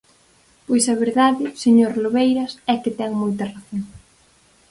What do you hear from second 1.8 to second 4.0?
Lobeiras, é que ten moita razón.